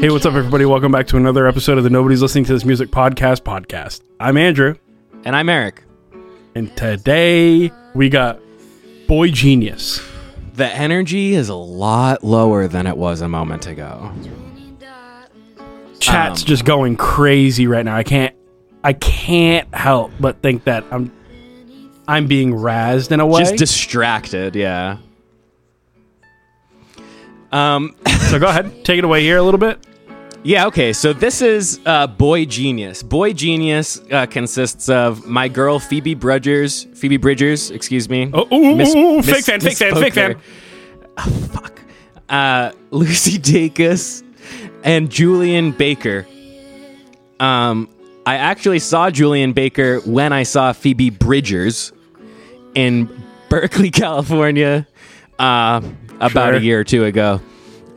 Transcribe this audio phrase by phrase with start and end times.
[0.00, 0.64] Hey, what's up, everybody?
[0.64, 4.00] Welcome back to another episode of the Nobody's Listening to This Music Podcast podcast.
[4.20, 4.76] I'm Andrew,
[5.24, 5.82] And I'm Eric.
[6.54, 8.38] and today we got
[9.08, 10.00] Boy Genius.
[10.54, 14.12] The energy is a lot lower than it was a moment ago.
[15.98, 17.96] Chat's Um, just going crazy right now.
[17.96, 18.34] I can't,
[18.84, 21.10] I can't help but think that I'm,
[22.06, 23.40] I'm being razzed in a way.
[23.40, 24.98] Just distracted, yeah.
[27.52, 27.96] Um,
[28.30, 29.78] so go ahead, take it away here a little bit.
[30.44, 30.92] yeah, okay.
[30.92, 33.02] So this is uh, Boy Genius.
[33.02, 38.30] Boy Genius uh, consists of my girl Phoebe Bridgers, Phoebe Bridgers, excuse me.
[38.34, 40.36] Oh, ooh, Miss- ooh, ooh, miss- fake fan, fake fan, fake fan.
[41.16, 41.80] Oh, fuck.
[42.28, 44.22] Uh, Lucy Dacus
[44.84, 46.26] and Julien Baker.
[47.40, 47.88] Um,
[48.26, 51.92] I actually saw Julien Baker when I saw Phoebe Bridgers
[52.74, 53.08] in
[53.48, 54.86] Berkeley, California,
[55.38, 55.80] uh,
[56.20, 56.56] about Sure.
[56.56, 57.40] a year or two ago.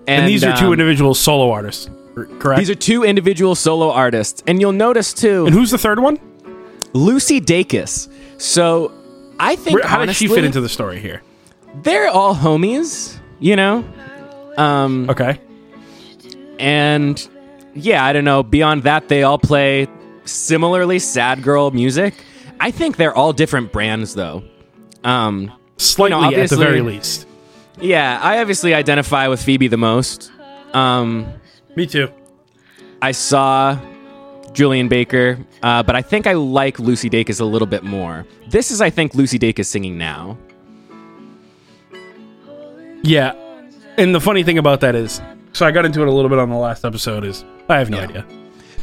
[0.07, 1.89] And, these are two um, individual solo artists,
[2.39, 2.59] correct?
[2.59, 6.19] These are two individual solo artists, and you'll notice too, and who's the third one?
[6.93, 8.11] Lucy Dacus.
[8.37, 8.91] So
[9.39, 11.21] I think How did honestly, she fit into the story here?
[11.83, 13.85] they're all homies, you know.
[14.57, 15.39] Um, Okay.
[16.59, 17.27] and
[17.73, 18.43] yeah, I don't know.
[18.43, 19.87] Beyond that, they all play
[20.25, 22.13] similarly sad girl music.
[22.59, 24.43] I think they're all different brands, though.
[25.03, 27.25] Um, Slightly at the very least.
[27.79, 30.31] Yeah, I obviously identify with Phoebe the most.
[30.73, 31.31] Um,
[31.75, 32.09] Me too.
[33.01, 33.79] I saw
[34.53, 38.25] Julien Baker, uh, but I think I like Lucy Dacus a little bit more.
[38.49, 40.37] This is, I think, Lucy Dacus singing now.
[43.03, 43.33] Yeah.
[43.97, 45.21] And the funny thing about that is,
[45.53, 47.23] so I got into it a little bit on the last episode.
[47.25, 48.03] Is I have no Yeah.
[48.03, 48.25] idea.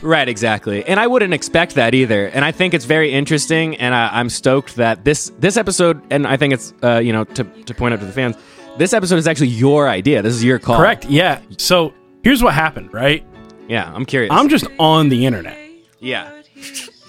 [0.00, 0.84] Right, exactly.
[0.86, 2.26] And I wouldn't expect that either.
[2.26, 6.26] And I think it's very interesting, and I, I'm stoked that this this episode, and
[6.26, 8.36] I think it's uh, you know to to point out to the fans,
[8.78, 10.22] this episode is actually your idea.
[10.22, 10.78] This is your call.
[10.78, 11.04] Correct.
[11.06, 11.40] Yeah.
[11.58, 12.92] So here's what happened.
[12.92, 13.24] Right.
[13.68, 14.32] Yeah, I'm curious.
[14.32, 15.58] I'm just on the internet,
[16.00, 16.42] yeah.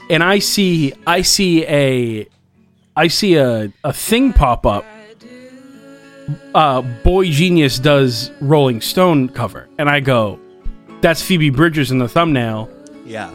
[0.09, 2.27] and I see I see a
[2.97, 4.85] I see a a thing pop up.
[6.53, 10.37] Uh, Boy Genius does Rolling Stone cover, and I go,
[10.99, 12.69] "That's Phoebe Bridgers in the thumbnail."
[13.05, 13.29] Yeah.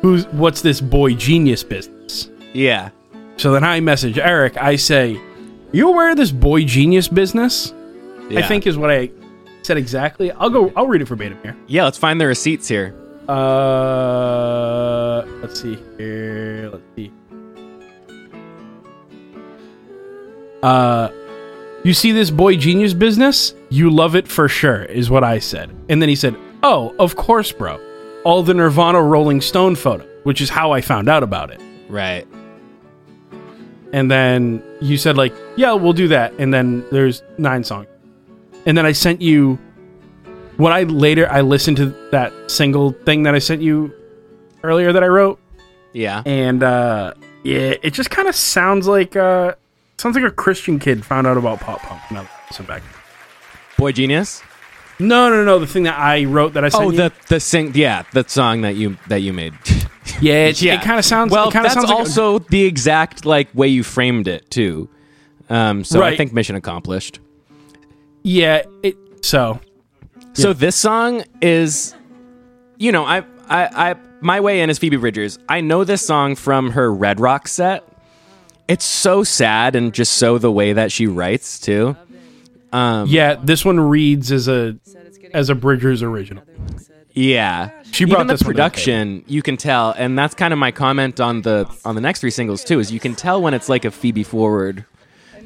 [0.00, 2.30] Who's what's this Boy Genius business?
[2.54, 2.88] Yeah.
[3.36, 4.56] So then I message Eric.
[4.56, 5.20] I say,
[5.72, 7.72] "You aware of this Boy Genius business?"
[8.30, 9.10] I think is what I
[9.62, 10.30] said exactly.
[10.32, 10.72] I'll go.
[10.76, 11.56] I'll read it verbatim here.
[11.66, 11.84] Yeah.
[11.84, 12.94] Let's find the receipts here.
[13.28, 16.70] Uh, let's see here.
[16.72, 17.12] Let's see.
[20.62, 21.10] Uh,
[21.84, 23.54] you see this boy genius business?
[23.68, 25.74] You love it for sure, is what I said.
[25.88, 27.80] And then he said, "Oh, of course, bro.
[28.24, 32.26] All the Nirvana Rolling Stone photo, which is how I found out about it." Right.
[33.92, 37.86] And then you said like, "Yeah, we'll do that." And then there's nine songs.
[38.66, 39.58] And then I sent you
[40.56, 43.92] when I later I listened to that single thing that I sent you
[44.62, 45.40] earlier that I wrote,
[45.92, 46.22] Yeah.
[46.24, 49.54] and uh, yeah, it just kind of sounds like uh,
[49.98, 52.00] sounds like a Christian kid found out about pop punk.
[52.10, 52.82] No, listen back.
[53.76, 54.42] Boy Genius.
[55.02, 56.96] No, no, no, the thing that I wrote that I sent Oh, you.
[56.96, 57.72] the the sing.
[57.74, 59.54] Yeah, the song that you that you made.
[60.20, 61.30] yeah, it, it kind of sounds.
[61.32, 64.88] Well, it that's sounds like a- also the exact like way you framed it too.
[65.50, 67.20] Um, so I think mission accomplished.
[68.22, 68.62] yeah.
[68.82, 69.60] It so
[70.34, 71.94] So this song is,
[72.78, 75.38] you know, I, I, I, my way in is Phoebe Bridgers.
[75.48, 77.84] I know this song from her Red Rock set.
[78.68, 81.96] It's so sad and just so the way that she writes too.
[82.72, 84.76] Um, yeah, this one reads as a
[85.32, 86.44] as a Bridgers original.
[87.12, 87.70] yeah.
[87.92, 90.70] She brought Even the this the production, you can tell, and that's kind of my
[90.70, 92.80] comment on the on the next three singles too.
[92.80, 94.86] Is you can tell when it's like a Phoebe forward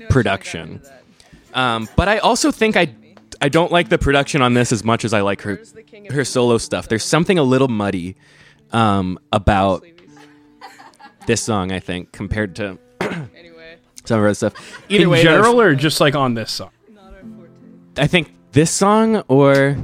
[0.09, 0.81] production.
[1.55, 2.95] Um, but I also think I
[3.41, 5.61] I don't like the production on this as much as I like her
[6.11, 6.87] her solo stuff.
[6.89, 8.15] There's something a little muddy
[8.73, 9.85] um, about
[11.27, 14.55] this song, I think, compared to some of her stuff.
[14.89, 16.71] Either In way, general, or just like on this song.
[17.99, 19.77] I think this song or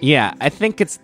[0.00, 0.98] yeah, I think it's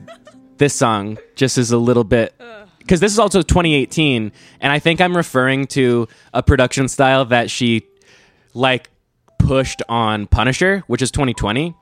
[0.56, 2.35] this song just is a little bit
[2.79, 7.50] because this is also 2018, and I think I'm referring to a production style that
[7.50, 7.87] she
[8.55, 8.91] like
[9.38, 11.75] pushed on Punisher, which is 2020.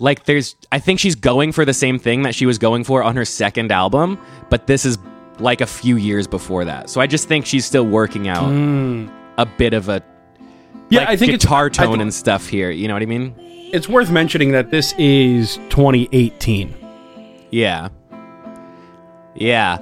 [0.00, 3.04] Like, there's, I think she's going for the same thing that she was going for
[3.04, 4.18] on her second album,
[4.50, 4.98] but this is
[5.38, 6.90] like a few years before that.
[6.90, 9.06] So I just think she's still working out hmm.
[9.38, 10.02] a bit of a
[10.94, 12.70] Yeah, like, I think it's guitar I tone think and stuff here.
[12.70, 13.34] You know what I mean?
[13.72, 16.72] it's worth mentioning that this is 2018.
[17.50, 17.88] Yeah.
[19.34, 19.78] Yeah.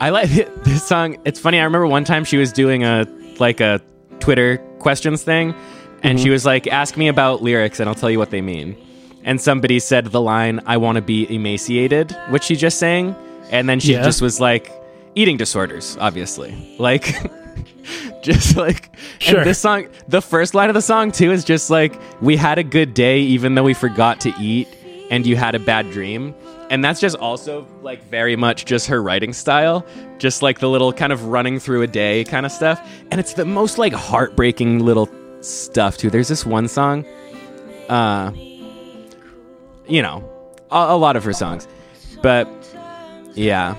[0.00, 0.30] I like
[0.64, 1.18] this song.
[1.26, 1.60] It's funny.
[1.60, 3.06] I remember one time she was doing a
[3.38, 3.82] like a
[4.18, 5.54] Twitter questions thing
[6.02, 6.32] and she mm-hmm.
[6.32, 8.76] was like, "Ask me about lyrics and I'll tell you what they mean."
[9.24, 13.14] and somebody said the line, I want to be emaciated, which she just sang.
[13.50, 14.02] And then she Yeah.
[14.02, 14.72] just was like,
[15.14, 16.54] eating disorders, obviously.
[16.78, 17.14] Like,
[18.22, 19.38] just like, Sure.
[19.38, 22.58] and this song, the first line of the song, too, is just like, we had
[22.58, 24.68] a good day, even though we forgot to eat,
[25.10, 26.34] and you had a bad dream.
[26.70, 29.86] And that's just also like very much just her writing style,
[30.18, 32.78] just like the little kind of running through a day kind of stuff.
[33.10, 35.08] And it's the most like heartbreaking little
[35.40, 36.10] stuff too.
[36.10, 37.06] There's this one song,
[37.88, 38.32] uh,
[39.86, 40.28] you know,
[40.70, 41.66] a, a lot of her songs,
[42.22, 42.46] but
[43.34, 43.74] yeah,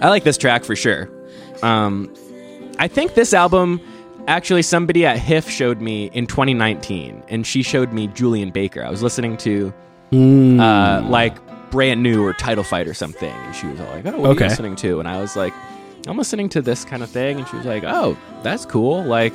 [0.00, 1.10] I like this track for sure.
[1.62, 2.14] Um,
[2.78, 3.80] I think this album
[4.28, 8.82] actually somebody at HIF showed me in 2019, and she showed me Julien Baker.
[8.84, 9.72] I was listening to
[10.12, 11.36] uh, like
[11.70, 14.32] brand new or title fight or something, and she was all like, "Oh, what are
[14.32, 14.44] Okay.
[14.44, 15.54] you listening to?" And I was like,
[16.06, 19.02] "I'm listening to this kind of thing," and she was like, "Oh, that's cool.
[19.04, 19.32] Like,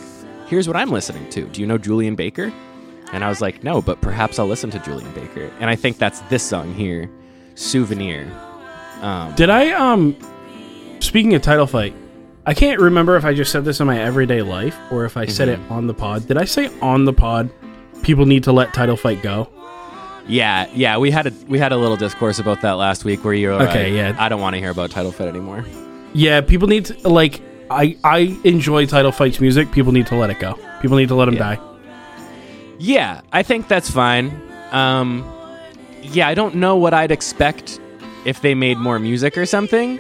[0.48, 1.45] here's what I'm listening to.
[1.45, 2.54] Do you know Julien Baker?"
[3.13, 5.98] And I was like, "No, but perhaps I'll listen to Julien Baker." And I think
[5.98, 7.10] that's this song here,
[7.56, 8.28] "Souvenir."
[9.01, 10.16] Um, Did I um
[11.00, 11.94] speaking of title fight,
[12.48, 15.26] I can't remember if I just said this in my everyday life or if I
[15.26, 16.28] said it on the pod.
[16.28, 17.50] Did I say on the pod
[18.04, 19.50] people need to let title fight go?
[20.30, 23.34] Yeah, yeah, we had a we had a little discourse about that last week where
[23.34, 24.16] you're Okay, like, yeah.
[24.18, 25.66] I don't want to hear about title fight anymore.
[26.14, 29.72] Yeah, people need to like I I enjoy title fights music.
[29.74, 30.58] People need to let it go.
[30.82, 31.56] People need to let him Yeah.
[31.56, 31.60] die.
[32.80, 34.32] Yeah, I think that's fine.
[34.72, 35.26] Um,
[36.02, 37.80] yeah, I don't know what I'd expect
[38.26, 40.00] if they made more music or something,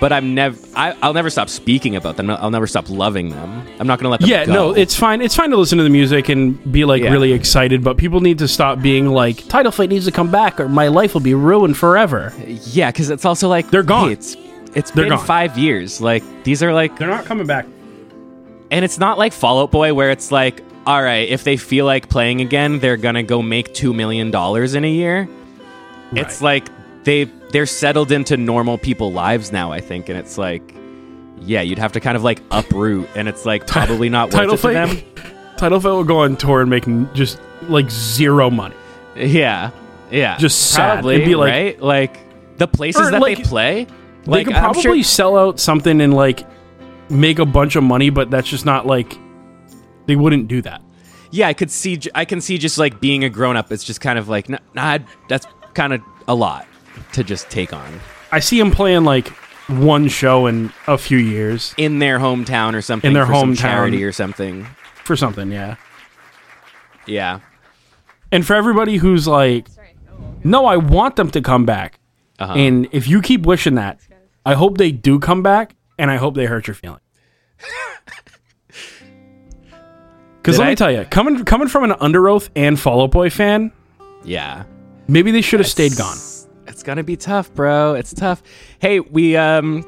[0.00, 2.28] but I'm never I'll never stop speaking about them.
[2.30, 3.66] I'll never stop loving them.
[3.78, 4.28] I'm not gonna let them.
[4.28, 4.52] Yeah, go.
[4.52, 5.20] no, it's fine.
[5.22, 7.10] It's fine to listen to the music and be like Yeah.
[7.12, 10.60] really excited, but people need to stop being like title fight needs to come back
[10.60, 12.32] or my life will be ruined forever.
[12.46, 14.08] yeah, because it's also like They're gone.
[14.08, 14.36] hey, it's
[14.74, 15.24] it's They're been gone.
[15.26, 16.00] five years.
[16.00, 17.66] Like these are like They're not coming back.
[18.70, 21.84] And it's not like Fall Out Boy where it's like, all right, if they feel
[21.86, 25.28] like playing again, they're gonna go make two million dollars in a year.
[26.12, 26.68] It's like
[27.04, 30.74] they they're settled into normal people lives now, I think, and it's like,
[31.40, 34.54] yeah, you'd have to kind of like uproot, and it's like probably not worth title
[34.54, 34.98] it for them.
[35.56, 36.84] Title fight will go on tour and make
[37.14, 38.74] just like zero money.
[39.14, 39.70] Yeah,
[40.10, 40.94] yeah, Just sad.
[40.94, 43.84] probably It'd be like- right, like the places that like, they play.
[44.24, 46.44] they Like could probably sure- sell out something and like
[47.08, 49.16] make a bunch of money, but that's just not like
[50.06, 50.82] they wouldn't do that.
[51.30, 52.00] yeah, I could see.
[52.16, 53.70] I can see just like being a grown up.
[53.70, 54.98] It's just kind of like, nah, nah
[55.28, 56.66] that's kind of a lot
[57.12, 58.00] to just take on.
[58.32, 59.28] I see him playing like
[59.68, 63.08] one show in a few years in their hometown or something.
[63.08, 63.58] In their for some hometown.
[63.60, 64.66] charity or something.
[65.04, 65.76] for something, yeah.
[67.06, 67.40] Yeah.
[68.32, 69.68] And for everybody who's like,
[70.42, 71.98] no, I want them to come back.
[72.38, 72.54] Uh-huh.
[72.54, 74.00] And if you keep wishing that,
[74.44, 77.00] I hope they do come back, and I hope they hurt your feelings.
[80.42, 83.12] Because Did let I- me tell you, coming coming from an Underoath and Fall Out
[83.12, 83.72] Boy fan,
[84.24, 84.64] yeah.
[85.08, 86.18] maybe they should have stayed gone.
[86.66, 87.94] It's, gonna be tough, bro.
[87.94, 88.42] It's tough.
[88.78, 89.84] Hey, we um,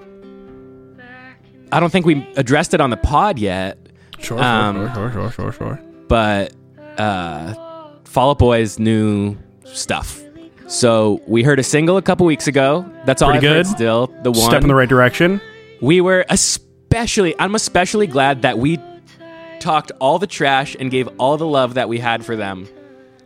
[1.72, 3.78] I don't think we addressed it on the pod yet,
[4.18, 5.80] Sure, Um, sure, sure, sure, sure.
[6.08, 6.52] but
[6.98, 7.54] uh,
[8.04, 10.22] Fall Out Boy's new stuff.
[10.68, 12.84] So we heard a single a couple weeks ago.
[13.04, 13.66] That's all Pretty I've good.
[13.66, 14.06] still.
[14.22, 15.40] The one Step in the right direction.
[15.80, 18.78] we were especially i'm especially glad that we
[19.60, 22.66] talked all the trash and gave all the love that we had for them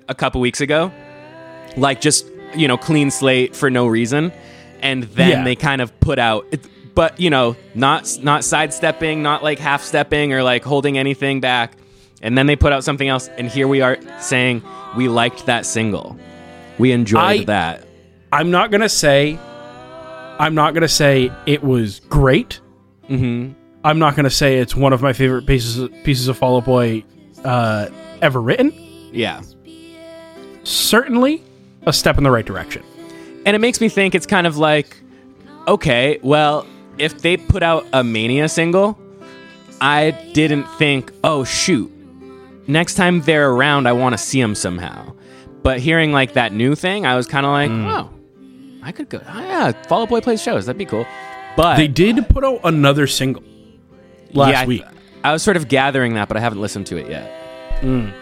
[0.08, 0.90] a couple weeks ago
[1.76, 4.32] like just you know clean slate for no reason
[4.80, 5.44] and then Yeah.
[5.44, 6.46] they kind of put out
[6.94, 11.72] but you know not not sidestepping not like half stepping or like holding anything back
[12.22, 14.62] and then they put out something else and here we are saying
[14.96, 16.18] we liked that single
[16.78, 17.86] we enjoyed I- that
[18.32, 19.38] I'm not gonna say,
[20.38, 22.60] I'm not gonna say it was great.
[23.08, 23.54] mm-hmm.
[23.82, 27.02] I'm not gonna say it's one of my favorite pieces pieces of Fall Out Boy
[27.44, 27.88] uh,
[28.22, 28.72] ever written.
[29.12, 29.42] yeah
[30.62, 31.42] Certainly,
[31.86, 32.82] a step in the right direction.
[33.46, 34.96] And it makes me think it's kind of like,
[35.66, 36.66] okay, well,
[36.98, 38.98] if they put out a Mania single,
[39.80, 41.90] I didn't think, oh, shoot,
[42.66, 45.14] next time they're around, I want to see them somehow.
[45.62, 47.90] But hearing like that new thing, I was kind of like, mm.
[47.90, 48.10] oh,
[48.82, 50.66] I could go, oh, yeah, Fall Out Boy plays shows.
[50.66, 51.06] That'd be cool.
[51.56, 53.42] But They did put out another single
[54.32, 54.84] last yeah, week.
[55.24, 57.80] I was sort of gathering that, but I haven't listened to it yet.
[57.80, 58.14] Mm.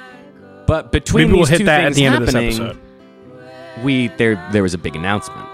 [0.66, 2.78] But between Maybe we'll these hit two that at things the end of this episode.
[3.82, 5.46] We there there was a big announcement.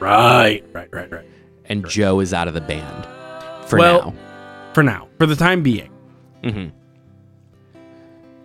[0.00, 1.24] Right, right, right, right.
[1.66, 3.06] and Joe is out of the band
[3.66, 4.14] for Well- now.
[4.74, 5.88] For now, for the time being,
[6.42, 6.72] Mhm.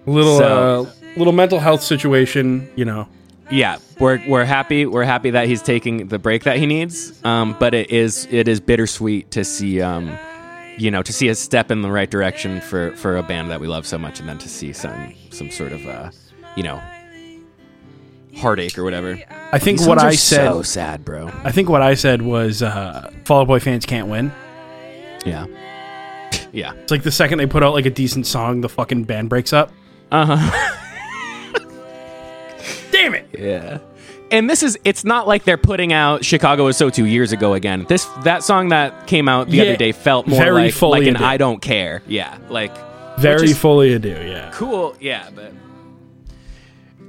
[0.05, 2.69] little So- uh, little mental health situation.
[2.75, 3.07] You know,
[3.51, 4.85] Yeah, we're we're happy.
[4.85, 7.19] We're happy that he's taking the break that he needs.
[7.25, 10.11] Um, but it is it is bittersweet to see um,
[10.77, 13.59] you know, to see a step in the right direction for for a band that
[13.59, 16.11] we love so much, and then to see some some sort of uh,
[16.55, 16.79] you know,
[18.39, 19.19] heartache or whatever.
[19.51, 20.48] I think These what I are said.
[20.50, 21.29] so sad, bro.
[21.43, 24.31] I think what I said was uh, Fall Out Boy fans can't win.
[25.25, 25.46] Yeah,
[26.51, 26.74] yeah.
[26.74, 29.53] It's like the second they put out like a decent song, the fucking band breaks
[29.53, 29.72] up.
[30.12, 30.75] Uh huh.
[32.91, 33.27] Damn it!
[33.38, 33.79] Yeah.
[34.31, 37.53] And this is it's not like they're putting out Chicago is so two years ago
[37.53, 37.86] again.
[37.89, 41.00] This that song that came out the Yeah, other day felt more very like fully
[41.00, 41.25] like an ado.
[41.25, 42.03] I don't care.
[42.08, 42.38] Yeah.
[42.50, 42.72] Like
[43.17, 44.51] Very fully ado, yeah.
[44.53, 44.96] cool.
[45.00, 45.51] Yeah, but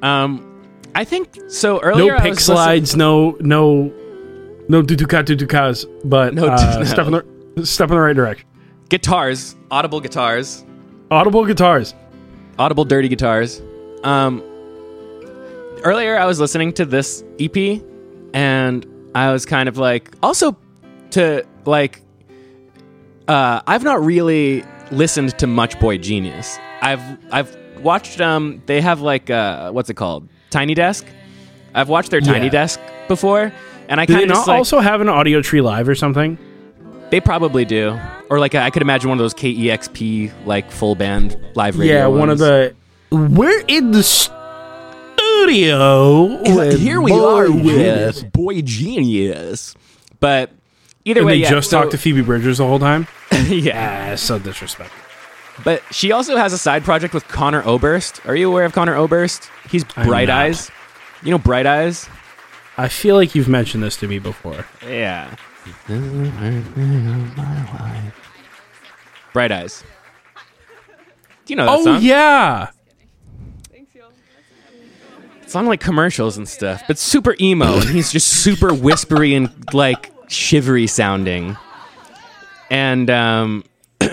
[0.06, 0.49] um
[0.94, 3.92] I think so No earlier I pick was slides, no no
[4.68, 6.84] no duduka dudukas, but No, uh, no.
[6.94, 7.12] step in
[7.56, 8.46] the step in the right direction.
[8.88, 10.64] guitars, audible guitars,
[11.10, 11.94] Audible guitars.
[12.58, 13.60] audible dirty guitars.
[14.04, 14.42] Um
[15.84, 17.80] earlier I was listening to this EP
[18.34, 20.56] and I was kind of like also
[21.12, 22.02] to like
[23.28, 26.58] uh I've not really listened to much Boy Genius.
[26.82, 27.00] I've
[27.32, 30.28] I've watched um they have like uh what's it called?
[30.50, 31.06] Tiny Desk.
[31.74, 32.50] I've watched their Tiny Yeah.
[32.52, 33.52] Desk before
[33.88, 36.38] and I Do kind they of not like also have an Audiotree live or something?
[37.10, 37.98] they probably do.
[38.28, 42.06] Or like I could imagine one of those KEXP like full band live radio yeah,
[42.06, 42.74] one of the.
[43.10, 44.04] We're in the
[45.40, 46.40] studio.
[46.54, 48.22] with here we Boy are Genius.
[48.22, 49.74] with Boy Genius.
[50.20, 50.50] But
[51.04, 53.08] either And way, they yeah, just so- talked to Phoebe Bridgers the whole time.
[53.48, 54.10] yeah.
[54.12, 55.09] Ah, so disrespectful.
[55.64, 58.24] But she also has a side project with Conor Oberst.
[58.26, 59.48] Are you aware of Conor Oberst?
[59.70, 60.30] He's Bright.
[60.30, 60.70] Eyes.
[61.22, 62.08] You know Bright Eyes?
[62.78, 64.64] I feel like you've mentioned this to me before.
[64.86, 65.34] Yeah.
[69.32, 69.84] Bright Eyes.
[71.44, 71.98] Do you know that Oh song?
[72.02, 72.68] yeah,
[75.42, 77.74] It's on like commercials and stuff, but super emo.
[77.80, 81.56] and he's just super whispery and like shivery sounding.
[82.70, 83.64] And um,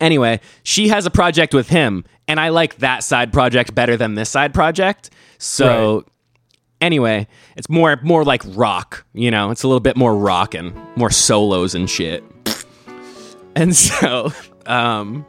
[0.00, 4.14] anyway, she has a project with him, and I like that side project better than
[4.14, 5.10] this side project.
[5.38, 6.04] So Right.
[6.80, 7.26] anyway,
[7.56, 9.04] it's more more like rock.
[9.14, 12.22] You know, it's a little bit more rock and more solos and shit.
[13.56, 14.32] And so,
[14.66, 15.26] um,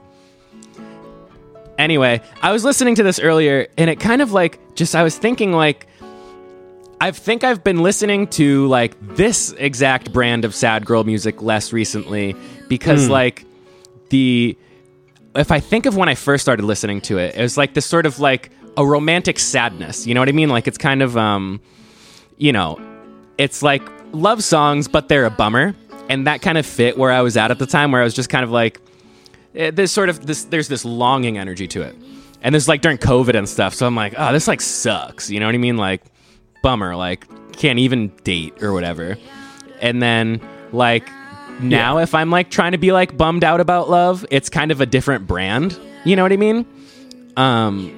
[1.78, 5.18] anyway, I was listening to this earlier, and it kind of like just I was
[5.18, 5.88] thinking like.
[7.04, 11.74] I think I've been listening to like this exact brand of sad girl music less
[11.74, 12.36] recently
[12.70, 13.44] because like
[14.12, 14.58] the
[15.36, 17.86] if I think of when I first started listening to it, it was like this
[17.86, 20.06] sort of like a romantic sadness.
[20.06, 20.50] You know what I mean?
[20.50, 21.60] Like it's kind of um
[22.38, 22.80] you know,
[23.38, 25.76] it's like love songs but they're a bummer.
[26.10, 28.14] And that kind of fit where I was at at the time where I was
[28.14, 28.82] just kind of like
[29.56, 31.96] eh, there's sort of this there's this longing energy to it.
[32.44, 33.74] And this is like during COVID and stuff.
[33.74, 35.30] So I'm like, oh, this like sucks.
[35.30, 35.78] You know what I mean?
[35.78, 36.04] Like
[36.64, 39.18] bummer, like can't even date or whatever.
[39.80, 40.42] And then
[40.72, 41.08] like
[41.60, 44.82] now if I'm like trying to be like bummed out about love, it's kind of
[44.82, 45.80] a different brand.
[46.06, 46.66] You know what I mean?
[47.38, 47.98] Um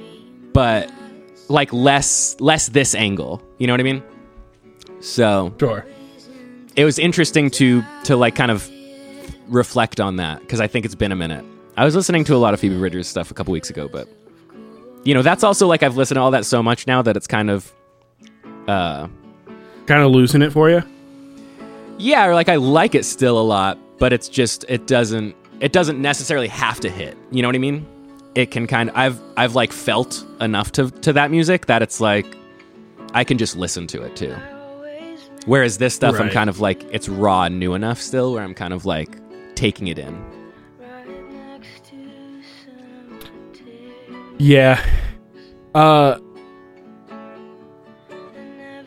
[0.54, 0.92] but
[1.50, 3.42] like less less this angle.
[3.58, 4.04] You know what I mean?
[5.00, 5.86] So sure.
[6.76, 8.70] it was interesting to to like kind of
[9.48, 11.46] reflect on that because I think it's been a minute.
[11.76, 14.08] I was listening to a lot of Phoebe Bridgers stuff a couple weeks ago, but
[15.04, 17.28] you know that's also like I've listened to all that so much now that it's
[17.28, 17.74] kind of
[18.68, 19.08] uh
[19.86, 20.82] Kind of losing it for you.
[21.98, 25.72] Yeah, or like I like it still a lot, but it's just it doesn't it
[25.72, 27.18] doesn't necessarily have to hit.
[27.32, 27.86] You know what I mean?
[28.36, 32.02] It can kind of I've I've like felt enough to to that music that it's
[32.02, 32.26] like
[33.14, 34.36] I can just listen to it too.
[35.46, 38.54] Whereas this stuff I'm kind of like it's raw and new enough still where I'm
[38.54, 39.10] kind of like
[39.56, 40.24] taking it in.
[44.38, 44.84] Yeah.
[45.76, 46.20] Uh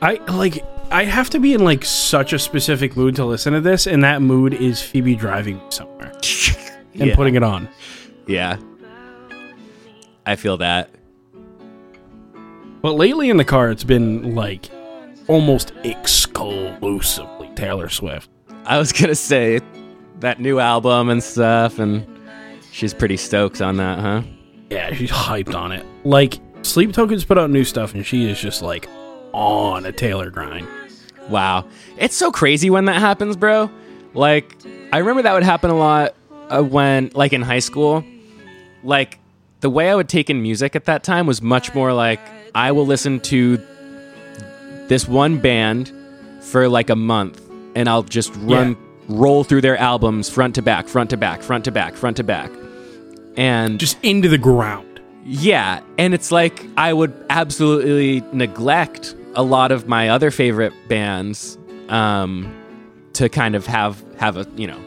[0.02, 3.60] I like I have to be in like such a specific mood to listen to
[3.60, 6.12] this and that mood is Phoebe driving somewhere
[6.94, 7.14] and Yeah.
[7.16, 7.68] putting it on.
[8.26, 8.56] Yeah.
[10.24, 10.90] I feel that.
[12.82, 14.70] But lately in the car it's been like
[15.26, 18.30] almost exclusively Taylor Swift.
[18.64, 19.60] I was going to say
[20.20, 22.06] that new album and stuff and
[22.70, 24.22] she's pretty stoked on that, huh?
[24.70, 25.84] Yeah, she's hyped on it.
[26.04, 28.88] Like Sleep Tokens put out new stuff and she is just like
[29.32, 30.66] on a Taylor grind.
[31.28, 31.66] Wow.
[31.98, 33.70] It's so crazy when that happens, bro.
[34.14, 34.56] Like,
[34.92, 36.14] I remember that would happen a lot
[36.48, 38.04] uh, when, like, in high school.
[38.84, 39.18] Like,
[39.60, 42.20] the way I would take in music at that time was much more like
[42.54, 43.56] I will listen to
[44.88, 45.92] this one band
[46.40, 47.42] for like a month
[47.74, 48.76] and I'll just run, Yeah.
[49.08, 52.22] roll through their albums front to back, front to back, front to back, front to
[52.24, 52.50] back.
[53.36, 54.85] And Just into the ground.
[55.26, 61.58] Yeah, and it's like I would absolutely neglect a lot of my other favorite bands
[61.88, 62.54] um,
[63.14, 64.80] to kind of have have a you know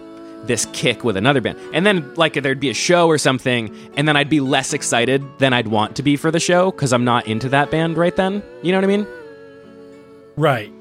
[0.45, 1.59] this kick with another band.
[1.73, 5.23] And then like there'd be a show or something and then I'd be less excited
[5.37, 8.15] than I'd want to be for the show cuz I'm not into that band right
[8.15, 8.41] then.
[8.63, 9.07] You know what I mean?
[10.37, 10.71] Right.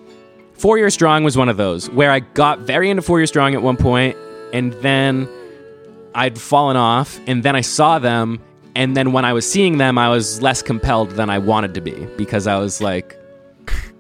[0.55, 3.55] Four Year Strong was one of those where I got very into Four Year Strong
[3.55, 4.17] at one point
[4.53, 5.29] and then
[6.15, 8.41] I'd fallen off and then I saw them
[8.79, 11.81] and then when I was seeing them I was less compelled than I wanted to
[11.81, 13.19] be because I was like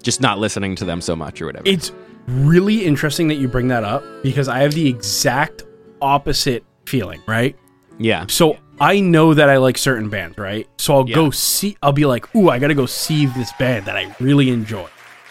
[0.02, 1.64] just not listening to them so much or whatever.
[1.68, 1.92] It's
[2.26, 5.64] really interesting that you bring that up because I have the exact
[6.00, 7.56] opposite feeling, right?
[7.98, 8.24] yeah.
[8.28, 10.68] So I know that I like certain bands, right?
[10.78, 11.16] So I'll Yeah.
[11.16, 14.14] go see I'll be like, "Ooh, I got to go see this band that I
[14.20, 14.86] really enjoy."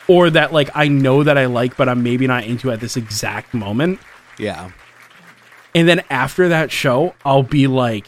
[0.10, 2.98] Or that like I know that I like but I'm maybe not into at this
[2.98, 4.00] exact moment.
[4.38, 4.70] Yeah.
[5.74, 8.06] And then after that show, I'll be like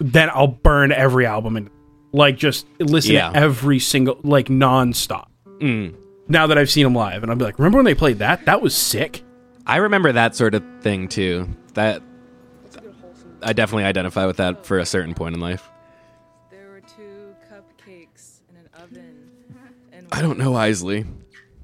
[0.00, 1.70] then I'll burn every album and
[2.12, 3.30] like just listen Yeah.
[3.30, 5.26] to every single like nonstop.
[5.60, 5.94] Mm.
[6.28, 8.44] Now that I've seen them live and I'll be like, "Remember when they played that?
[8.46, 9.22] That was sick."
[9.66, 11.48] I remember that sort of thing too.
[11.74, 12.02] That
[13.42, 15.68] I definitely identify with that for a certain point in life.
[16.50, 19.16] There were two cupcakes in an oven,
[19.92, 21.04] and I don't know Isley.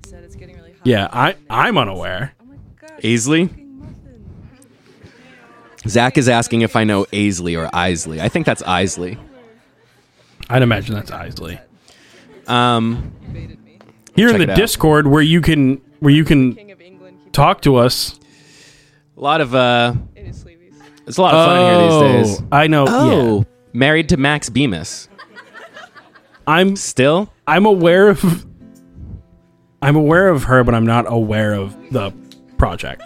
[0.07, 0.87] said it's getting really hot.
[0.87, 2.35] Yeah, I I'm unaware.
[2.41, 3.01] Oh my gosh.
[3.03, 3.49] Aisley?
[3.49, 4.25] fucking muffin.
[5.89, 8.21] Zach is asking if I know Aisley or Isley.
[8.21, 9.19] I think that's Isley.
[10.49, 11.59] I'd imagine that's Isley.
[12.47, 13.13] Um,
[14.17, 14.47] Here in the.
[14.55, 17.19] Discord where you can where you can King of England.
[17.25, 18.19] Keep talk to us.
[19.17, 20.75] a lot of uh, in his sleeveys.
[21.07, 22.43] it's a lot of fun in here these days.
[22.51, 22.85] I know.
[22.89, 23.45] Oh, Yeah.
[23.73, 25.09] married to Max Bemis.
[26.47, 27.33] I'm Still?
[27.47, 28.45] I'm aware of
[29.83, 32.13] I'm aware of her, but I'm not aware of the
[32.59, 33.03] project.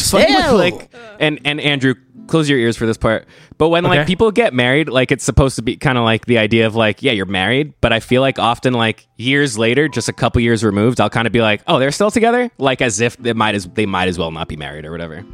[0.00, 1.94] It's funny with, like and and Andrew,
[2.26, 3.26] close your ears for this part.
[3.58, 6.38] But when like people get married, like it's supposed to be kind of like the
[6.38, 10.08] idea of like, yeah, you're married, but I feel like often like years later, just
[10.08, 13.00] a couple years removed, I'll kind of be like, oh, they're still together, like as
[13.00, 15.24] if they might as they might as well not be married or whatever.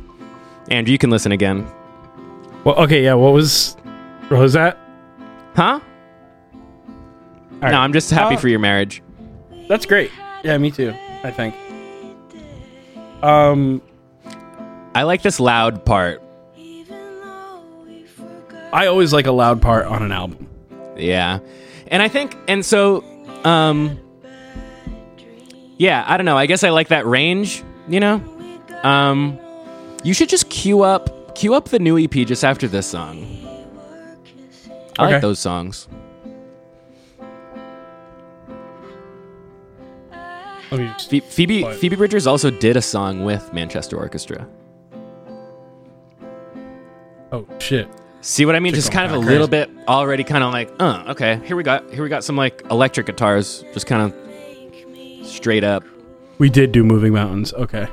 [0.70, 1.66] Andrew, you can listen again,
[2.64, 3.14] Well, okay, yeah.
[3.14, 3.74] What was
[4.28, 4.76] what was that?
[5.56, 5.80] huh?
[5.80, 7.72] All right.
[7.72, 9.02] No, I'm just happy Uh, for your marriage.
[9.68, 10.11] That's great.
[10.44, 10.94] Yeah, me too.
[11.24, 11.54] I think.
[13.22, 13.82] Um,
[14.94, 16.22] I like this loud part.
[18.72, 20.46] I always like a loud part on an album.
[20.96, 21.38] Yeah.
[21.87, 23.03] And I think and so
[23.44, 23.98] um
[25.79, 26.37] Yeah, I don't know.
[26.37, 28.20] I guess I like that range, you know?
[28.83, 29.38] Um
[30.05, 33.24] you should just queue up queue up the new EP just after this song.
[34.98, 35.12] I Okay.
[35.14, 35.88] like those songs.
[40.70, 44.46] Let me just- Phe- Phoebe Phoebe Bridgers also did a song with Manchester Orchestra.
[47.68, 47.88] Shit.
[48.20, 48.72] See what I mean?
[48.72, 51.57] Shit Just kind of a kinda little bit already kind of like, uh, okay, here
[51.57, 55.85] we got here we got some like electric guitars just kind of straight up.
[56.38, 57.52] We did do Moving Mountains.
[57.52, 57.87] Okay.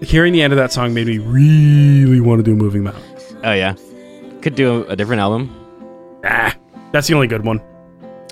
[0.00, 3.36] Hearing the end of that song made me really want to do Moving Mountains.
[3.44, 3.74] Oh yeah.
[4.40, 5.54] Could do a, a different album.
[6.24, 6.54] Ah,
[6.92, 7.60] that's the only good one.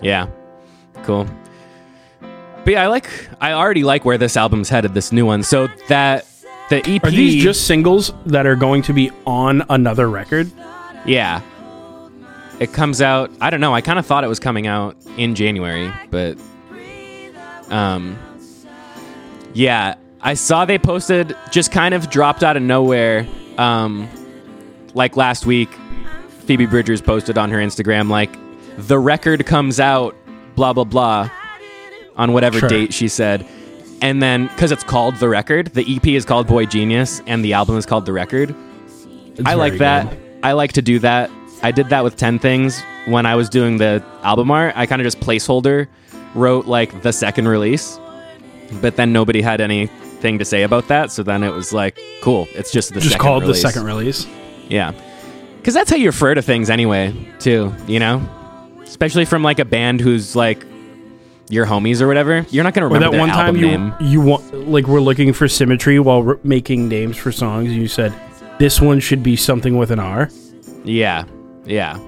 [0.03, 0.29] Yeah.
[1.05, 1.27] Cool.
[2.21, 3.09] But yeah, I like
[3.41, 5.43] I already like where this album's headed, this new one.
[5.43, 6.27] So that
[6.71, 10.51] the EP Are these just singles that are going to be on another record?
[11.05, 11.41] Yeah.
[12.61, 15.93] It comes out I don't know, I kinda thought it was coming out in January,
[16.11, 16.39] but
[17.71, 18.17] um
[19.55, 19.95] Yeah.
[20.21, 23.27] I saw they posted just kind of dropped out of nowhere.
[23.59, 24.09] Um
[24.95, 25.71] like last week,
[26.47, 28.31] Phoebe Bridgers posted on her Instagram like
[28.79, 30.15] the record comes out,
[30.55, 31.29] blah blah blah,
[32.17, 32.69] on whatever Sure.
[32.69, 33.47] date she said.
[34.03, 37.53] And then, because it's called The Record, the EP is called Boy Genius, and the
[37.53, 38.55] album is called The Record.
[39.37, 40.11] It's I like that.
[40.11, 40.19] good.
[40.43, 41.31] I like to do that.
[41.63, 44.75] I did that with 10 Things when I was doing the album art.
[44.77, 45.87] I kind of just placeholder
[46.35, 47.99] wrote like the second release,
[48.81, 51.13] but then nobody had anything to say about that.
[51.13, 53.63] So then it was like, cool, it's just the Just second called release.
[53.63, 54.27] the second release.
[54.69, 54.93] Yeah.
[55.59, 58.21] Because that's how you refer to things anyway, too, you know?
[58.83, 60.67] Especially from like a band who's like
[61.53, 62.47] your homies or whatever.
[62.51, 63.95] You're not going to Or remember that one time you name.
[64.01, 67.71] you want like we're looking for symmetry while we're making names for songs.
[67.73, 68.13] You said
[68.59, 70.31] this one should be something with an R,
[70.85, 71.25] Yeah.
[71.67, 71.99] Yeah.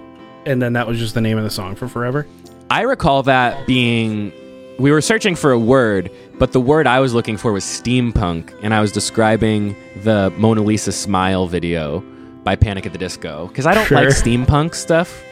[0.46, 2.26] and then that was just the name of the song for forever.
[2.70, 4.32] I recall that being
[4.78, 8.52] we were searching for a word, but the word I was looking for was steampunk,
[8.62, 12.02] and I was describing the Mona Lisa Smile video
[12.44, 13.98] by Panic at the Disco because I don't Sure.
[13.98, 15.22] like steampunk stuff,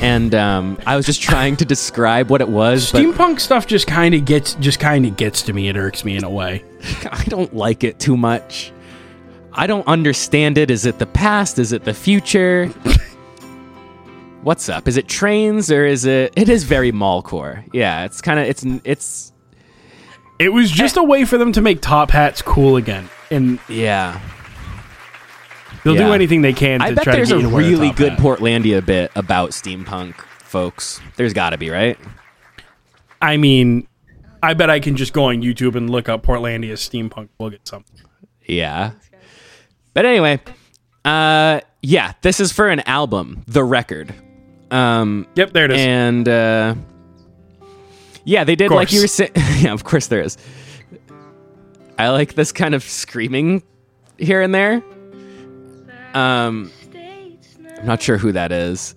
[0.00, 3.86] and um, I was just trying to describe what it was, but Steampunk stuff just
[3.86, 5.68] kind of gets just kind of gets to me.
[5.68, 6.64] It irks me in a way.
[7.10, 8.72] I don't like it too much.
[9.52, 10.70] I don't understand it.
[10.70, 11.58] Is it the past?
[11.58, 12.66] Is it the future?
[14.42, 14.86] What's up?
[14.86, 16.32] Is it trains or is it?
[16.36, 17.64] It is very mallcore.
[17.72, 19.32] Yeah, it's kind of it's it's.
[20.38, 24.20] It was just a way for them to make top hats cool again, and Yeah.
[25.94, 27.54] They'll do anything they can to I bet try there's to a get you to
[27.56, 28.20] wear a really good hat.
[28.20, 31.00] Portlandia bit about steampunk folks.
[31.16, 31.98] There's got to be, right?
[33.22, 33.88] I mean,
[34.42, 37.28] I bet I can just go on YouTube and look up Portlandia steampunk.
[37.38, 38.00] We'll get something.
[38.44, 38.92] Yeah.
[39.94, 40.40] But anyway,
[41.04, 44.14] uh yeah, this is for an album, The Record.
[44.70, 45.78] Um Yep, there it is.
[45.80, 46.74] and uh
[48.24, 49.30] yeah, they did like you were saying.
[49.60, 50.36] yeah, of course there is.
[51.98, 53.62] I like this kind of screaming
[54.18, 54.82] here and there.
[56.16, 56.72] Um
[57.78, 58.94] I'm not sure who that is,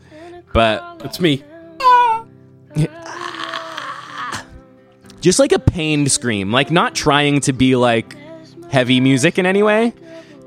[0.54, 1.44] but it's me.
[5.22, 8.16] just like a pained scream, like not trying to be like
[8.72, 9.94] heavy music in any way,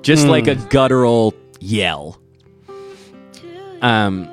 [0.03, 2.19] just like a guttural yell.
[3.83, 4.29] Um,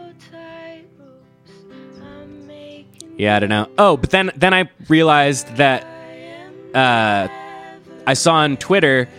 [3.17, 3.67] yeah, I don't know.
[3.77, 5.83] Oh, but then then I realized that
[6.73, 7.27] uh,
[8.07, 9.09] I saw on Twitter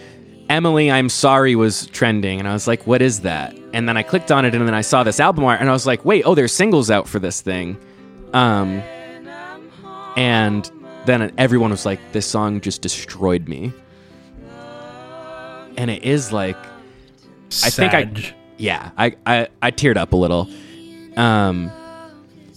[0.50, 3.56] Emily, I'm sorry was trending, and I was like, what is that?
[3.72, 5.72] And then I clicked on it, and then I saw this album art, and I
[5.72, 7.78] was like, wait, oh, there's singles out for this thing.
[8.32, 8.82] Um,
[10.16, 10.68] and
[11.06, 13.72] then everyone was like, this song just destroyed me.
[15.76, 16.56] And it is like,
[17.62, 20.50] I think I, yeah, I, I, I teared up a little.
[21.16, 21.70] Um,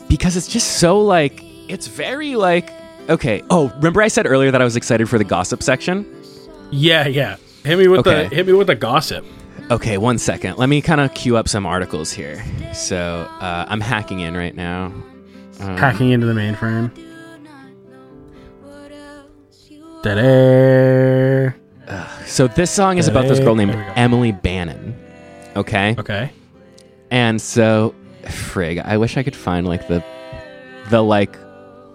[0.08, 2.72] because it's just so like, it's very like,
[3.08, 3.44] okay.
[3.52, 6.08] Oh, remember I said earlier that I was excited for the gossip section?
[6.72, 7.38] Yeah, yeah.
[7.66, 8.28] Hit me with Okay.
[8.28, 9.26] the hit me with the gossip.
[9.72, 10.58] Okay, one second.
[10.58, 12.44] Let me kind of queue up some articles here.
[12.74, 14.86] So uh, I'm hacking in right now.
[15.62, 16.92] Um, Hacking into the mainframe.
[20.06, 21.56] Air.
[22.26, 23.94] So this song is about this girl named There we go.
[23.96, 24.96] Emily Bannon.
[25.56, 25.96] Okay.
[25.98, 26.32] Okay.
[27.12, 30.04] And so, frig, I wish I could find like the,
[30.90, 31.38] the like,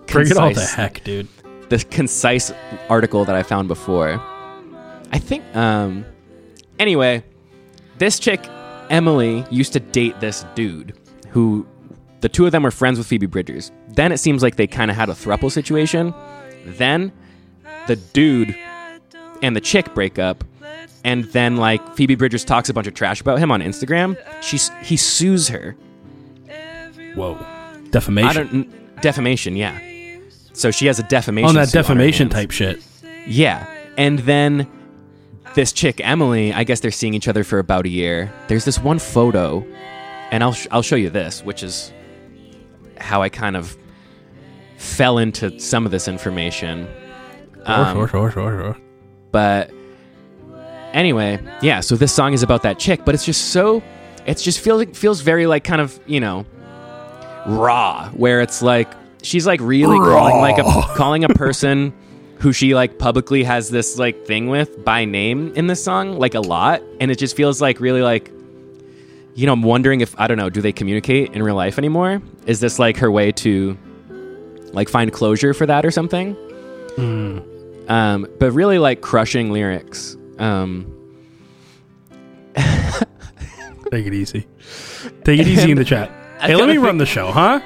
[0.06, 1.28] Bring it all concise- heck, dude.
[1.68, 2.52] the concise
[2.88, 4.22] article that I found before.
[5.12, 5.44] I think.
[5.56, 6.04] Um.
[6.78, 7.24] Anyway,
[7.98, 8.40] this chick
[8.90, 10.96] Emily used to date this dude
[11.30, 11.66] who,
[12.20, 13.72] the two of them were friends with Phoebe Bridgers.
[13.88, 16.14] Then it seems like they kind of had a thruple situation.
[16.64, 17.12] Then
[17.86, 18.56] the dude
[19.42, 20.44] and the chick break up.
[21.04, 24.18] And then, like, Phoebe Bridgers talks a bunch of trash about him on Instagram.
[24.42, 25.76] She's he sues her.
[27.14, 27.44] Whoa.
[27.90, 28.28] Defamation.
[28.28, 29.78] I don't defamation, yeah.
[30.52, 32.34] So she has a defamation on that defamation hands.
[32.34, 32.84] type shit.
[33.26, 33.66] Yeah.
[33.96, 34.68] And then
[35.54, 38.32] this chick Emily, I guess they're seeing each other for about a year.
[38.48, 39.66] There's this one photo,
[40.30, 41.92] and I'll sh- I'll show you this, which is
[42.98, 43.76] how I kind of
[44.76, 46.88] fell into some of this information.
[47.64, 48.76] Um, sure, sure, sure, sure.
[49.32, 49.70] But
[50.92, 51.80] anyway, yeah.
[51.80, 53.82] So this song is about that chick, but it's just so
[54.26, 56.46] it's just feels feels very like kind of you know
[57.46, 58.88] raw, where it's like
[59.22, 61.92] she's like really calling like a calling a person
[62.38, 66.34] who she like publicly has this like thing with by name in this song like
[66.34, 68.32] a lot, and it just feels like really like.
[69.34, 70.50] You know, I'm wondering if I don't know.
[70.50, 72.20] Do they communicate in real life anymore?
[72.46, 73.78] Is this like her way to,
[74.72, 76.36] like, find closure for that or something?
[77.88, 80.16] um, but really like crushing lyrics.
[80.40, 80.92] Um,
[83.90, 84.46] Take it easy.
[85.24, 86.10] Take it easy in the chat.
[86.40, 87.58] Hey, let me run the show, huh?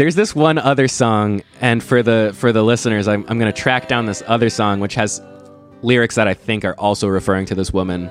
[0.00, 3.86] There's this one other song, and for the for the listeners, I'm I'm gonna track
[3.86, 5.20] down this other song which has
[5.82, 8.10] lyrics that I think are also referring to this woman.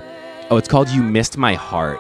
[0.52, 2.00] Oh, it's called "You Missed My Heart."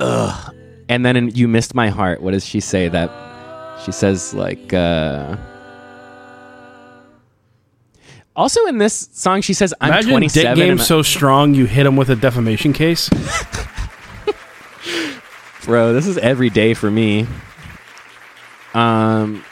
[0.00, 0.54] Ugh.
[0.88, 2.88] And then in "You Missed My Heart," what does she say?
[2.88, 3.08] That
[3.84, 4.72] she says like.
[4.72, 5.36] uh
[8.34, 11.66] also in this song, she says, "I'm Imagine 27." dick game and so strong you
[11.66, 13.08] hit him with a defamation case.
[15.64, 17.24] Bro, this is every day for me.
[18.78, 19.44] Um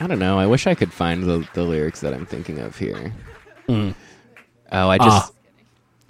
[0.00, 0.38] I don't know.
[0.38, 3.12] I wish I could find the, the lyrics that I'm thinking of here.
[3.68, 3.94] Oh,
[4.72, 5.32] I just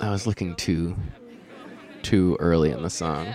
[0.01, 0.97] I was looking too
[2.03, 3.35] too early in the song.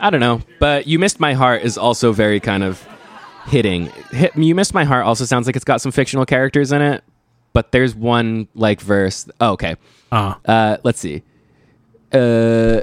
[0.00, 2.86] I don't know, but "You Missed My Heart" is also very kind of
[3.46, 3.86] hitting.
[4.12, 7.02] Hit, "You Missed My Heart" also sounds like it's got some fictional characters in it,
[7.58, 9.28] but there's one like verse.
[9.40, 9.74] Oh, okay.
[10.12, 11.24] Uh, Uh, let's see.
[12.12, 12.82] Uh,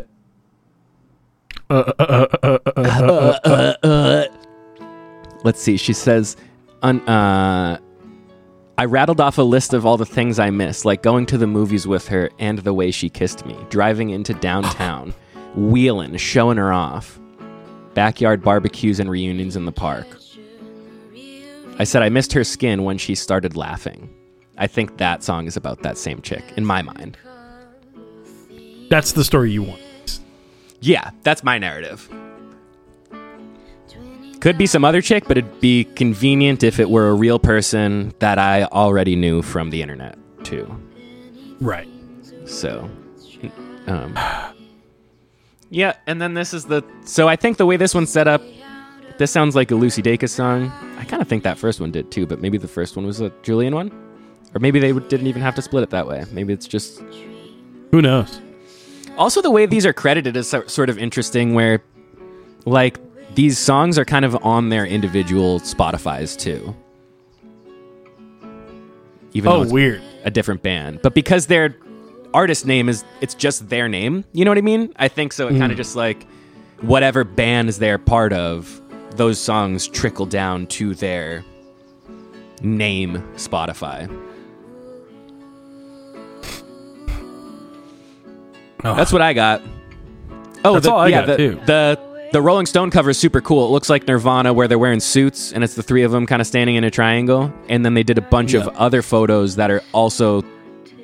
[5.45, 5.77] let's see.
[5.77, 6.35] She says,
[6.83, 7.77] un, uh,
[8.77, 11.47] I rattled off a list of all the things I miss, like going to the
[11.47, 15.13] movies with her and the way she kissed me, driving into downtown,
[15.55, 17.17] wheeling, showing her off,
[17.93, 20.05] backyard barbecues and reunions in the park.
[21.79, 24.09] I said I missed her skin when she started laughing.
[24.57, 27.17] I think that song is about that same chick, in my mind.
[28.89, 29.81] that's the story you want.
[30.81, 32.09] Yeah, that's my narrative.
[34.39, 38.13] Could be some other chick, but it'd be convenient if it were a real person
[38.19, 40.69] that I already knew from the internet too.
[41.59, 41.87] Right.
[42.45, 42.89] So,
[43.87, 44.17] um,
[45.69, 46.83] yeah, and then this is the.
[47.05, 48.43] So I think the way this one's set up,
[49.17, 50.71] this sounds like a Lucy Dacus song.
[50.99, 53.21] I kind of think that first one did too, but maybe the first one was
[53.21, 53.89] a Julien one,
[54.55, 56.23] or maybe they didn't even have to split it that way.
[56.31, 57.03] Maybe it's just.
[57.91, 58.41] Who knows?
[59.17, 61.83] Also, the way these are credited is sort of interesting, where
[62.65, 62.99] like
[63.35, 66.75] these songs are kind of on their individual Spotify's too.
[69.33, 70.01] Even Oh, weird.
[70.23, 71.01] a different band.
[71.01, 71.75] But because their
[72.33, 74.93] artist name is it's just their name, you know what I mean?
[74.95, 75.77] I think so it kind of hmm.
[75.77, 76.25] just like
[76.81, 81.43] whatever bands they're part of, those songs trickle down to their
[82.61, 84.09] name Spotify.
[88.85, 88.95] Oh.
[88.95, 89.63] That's what I got.
[90.63, 91.61] Oh, That's the, all I yeah, got, the, too.
[91.65, 91.99] The
[92.31, 93.65] the Rolling Stone cover is super cool.
[93.65, 96.41] It looks like Nirvana where they're wearing suits and it's the three of them kind
[96.41, 97.53] of standing in a triangle.
[97.69, 100.43] And then they did a bunch of other photos that are also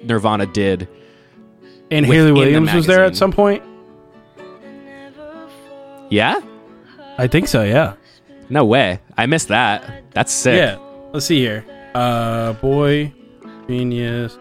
[0.03, 0.87] Nirvana did.
[1.89, 3.63] And Hayley the Williams was there at some point.
[6.09, 6.41] Yeah?
[7.17, 7.63] I think so.
[7.63, 7.95] Yeah.
[8.49, 8.99] No way.
[9.17, 10.03] I missed that.
[10.11, 10.57] That's sick.
[10.57, 10.77] Yeah.
[11.13, 11.65] Let's see here.
[11.95, 13.13] Uh, boy,
[13.67, 14.37] genius,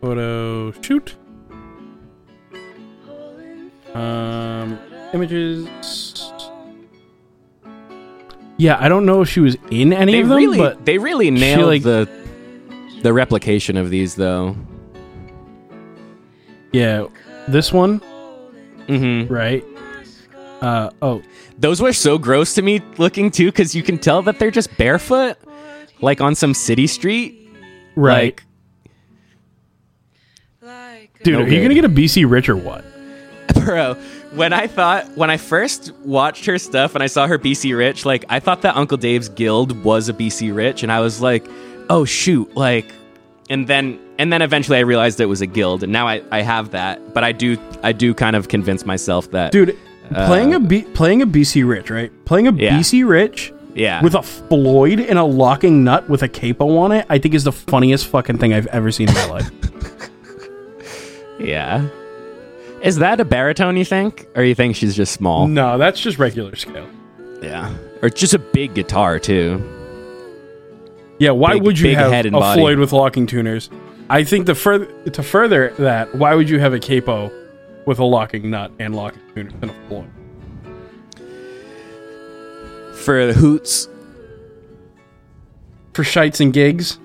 [0.00, 1.16] photo shoot.
[3.94, 4.78] Um,
[5.12, 5.68] images.
[8.56, 10.98] Yeah, I don't know if she was in any They of them, really but they
[10.98, 12.08] really nailed like- the
[13.02, 14.56] the replication of these though.
[16.72, 17.06] yeah,
[17.48, 18.00] this one,
[18.88, 19.28] Mhm.
[19.30, 19.64] right?
[20.60, 21.22] Uh, oh,
[21.58, 24.76] Those were so gross to me looking too cuz you can tell that they're just
[24.78, 25.36] barefoot
[26.00, 27.38] like on some city street.
[27.94, 28.40] right,
[30.62, 31.34] Like dude.
[31.34, 32.84] no are you gonna get a BC Rich or what?
[33.64, 33.94] Bro,
[34.32, 38.04] when I thought when I first watched her stuff and I saw her BC Rich,
[38.04, 41.46] like I thought that Uncle Dave's Guild was a BC Rich, and I was like,
[41.90, 42.86] oh shoot, like,
[43.50, 46.42] and then and then eventually I realized it was a guild, and now I, I
[46.42, 49.76] have that, but I do I do kind of convince myself that dude.
[50.10, 52.10] playing a B, playing a BC Rich, right?
[52.24, 52.78] Playing a Uh, Yeah.
[52.78, 57.06] BC Rich yeah with a Floyd and a locking nut with a capo on it,
[57.08, 59.50] I think is the funniest fucking thing I've ever seen in my life.
[61.38, 61.88] yeah.
[62.82, 63.76] Is that a baritone?
[63.76, 65.46] You think, or you think she's just small?
[65.46, 66.88] no, that's just regular scale.
[67.42, 69.60] Yeah, or just a big guitar too.
[71.18, 72.60] Yeah, why Big- would you have a body.
[72.60, 73.70] Floyd with locking tuners?
[74.10, 77.30] I think the further to further that, why would you have a capo
[77.86, 80.08] with a locking nut and locking tuners and a Floyd?
[82.96, 83.88] For the hoots,
[85.92, 86.98] For shites and gigs?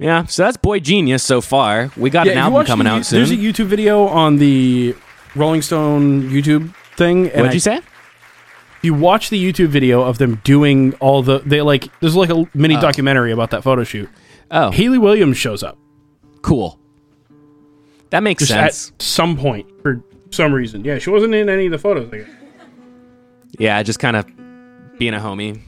[0.00, 0.24] Yeah.
[0.26, 1.90] So that's Boy Genius so far.
[1.96, 3.18] We got Yeah, an you album watch coming the- out soon.
[3.18, 4.96] There's a YouTube video on the
[5.36, 7.26] Rolling Stone YouTube thing.
[7.26, 7.76] And What'd I- you say?
[7.76, 12.30] If you watch the YouTube video of them doing all the, they like, there's like
[12.30, 12.80] a mini oh.
[12.80, 14.08] documentary about that photo shoot.
[14.50, 15.76] Oh, Hayley Williams shows up
[16.42, 16.78] cool.
[18.10, 18.90] That makes just sense.
[18.90, 20.84] at some point for some reason.
[20.84, 22.12] Yeah, she wasn't in any of the photos.
[22.12, 22.28] I guess.
[23.58, 24.26] Yeah, just kind of
[24.98, 25.60] being a homie.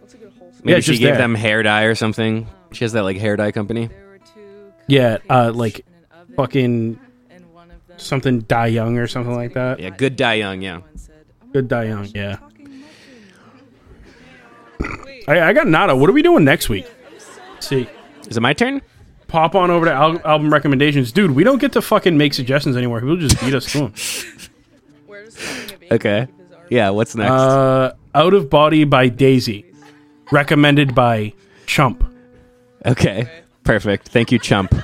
[0.00, 0.62] That's a good wholesome.
[0.64, 1.18] Maybe Yeah, she just gave there.
[1.18, 2.48] them hair dye or something.
[2.72, 3.86] She has that like hair dye company.
[3.86, 6.98] There were two Yeah, uh, like in an oven, fucking
[7.30, 9.80] and one of them something Dye Young or something like that.
[9.80, 10.62] Yeah, good Dye Young.
[10.62, 10.78] Yeah.
[10.78, 12.36] one said, "Oh my Good Dye Young, yeah.
[12.36, 12.84] talking
[14.80, 15.94] muffin." Wait, I, I got Nada.
[15.96, 16.86] What are we doing next week?
[17.52, 17.88] Let's see.
[18.28, 18.82] Is it my turn?
[19.28, 21.12] Pop on over to al- album recommendations.
[21.12, 23.00] Dude, we don't get to fucking make suggestions anymore.
[23.00, 23.92] People just beat us to them.
[25.06, 25.92] where's the baby?
[25.92, 26.26] Okay.
[26.70, 26.90] Yeah.
[26.90, 27.30] What's next?
[27.30, 29.64] Uh, Out of Body by Daisy.
[30.30, 31.32] Recommended by
[31.66, 32.04] Chump.
[32.86, 33.28] Okay.
[33.64, 34.08] Perfect.
[34.08, 34.74] Thank you, Chump.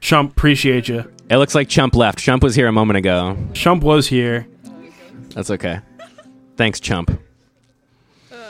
[0.00, 1.04] Chump, appreciate you.
[1.28, 2.18] It looks like Chump left.
[2.18, 3.36] Chump was here a moment ago.
[3.52, 4.46] Chump was here.
[5.34, 5.80] That's okay.
[6.56, 7.20] Thanks, Chump.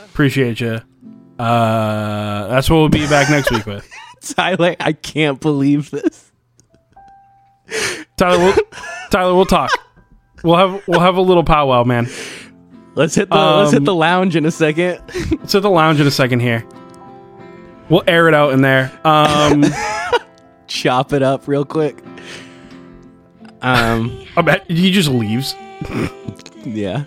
[0.07, 0.81] Appreciate you.
[1.39, 3.91] Uh, that's what we'll be back next week with.
[4.21, 6.31] Tyler, I can't believe this.
[8.17, 8.55] Tyler, we'll,
[9.11, 9.71] Tyler, we'll talk.
[10.43, 12.09] We'll have we'll have a little powwow, man.
[12.95, 15.01] Let's hit the let's hit Um, the lounge in a second.
[15.33, 16.67] Let's hit the lounge in a second here.
[17.91, 18.91] We'll air it out in there.
[19.05, 19.65] Um,
[20.69, 21.99] Chop it up real quick.
[23.61, 24.25] Um.
[24.37, 25.55] I bet he just leaves.
[26.65, 27.05] Yeah.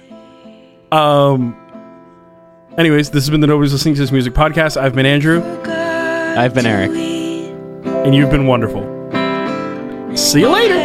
[0.92, 1.56] Um.
[2.78, 4.78] Anyways, this has been the Nobody's Listening to This Music podcast.
[4.78, 6.90] I've been Andrew, I've been Eric.
[8.06, 8.82] and you've been wonderful.
[10.18, 10.83] See you later.